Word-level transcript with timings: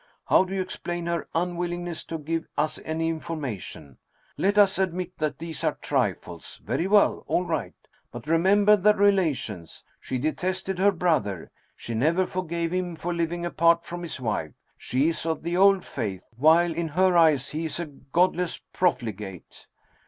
How 0.29 0.43
do 0.45 0.55
you 0.55 0.61
explain 0.63 1.05
her 1.05 1.27
unwillingness 1.35 2.03
to 2.05 2.17
give 2.17 2.47
us 2.57 2.79
any 2.83 3.07
information? 3.07 3.99
Let 4.35 4.57
us 4.57 4.79
admit 4.79 5.19
that 5.19 5.37
these 5.37 5.63
are 5.63 5.75
trifles. 5.79 6.59
Very 6.65 6.87
well! 6.87 7.23
All 7.27 7.45
right! 7.45 7.75
But 8.11 8.25
remember 8.25 8.75
their 8.75 8.95
relations. 8.95 9.83
She 9.99 10.17
de 10.17 10.31
tested 10.31 10.79
her 10.79 10.91
brother. 10.91 11.51
She 11.75 11.93
never 11.93 12.25
forgave 12.25 12.71
him 12.71 12.95
for 12.95 13.13
living 13.13 13.45
apart 13.45 13.85
from 13.85 14.01
his 14.01 14.19
wife. 14.19 14.53
She 14.75 15.09
is 15.09 15.23
of 15.23 15.43
the 15.43 15.55
Old 15.55 15.85
Faith, 15.85 16.25
while 16.35 16.73
in 16.73 16.87
her 16.87 17.15
eyes 17.15 17.49
he 17.49 17.65
is 17.65 17.79
a 17.79 17.85
godless 17.85 18.57
profligate. 18.73 19.67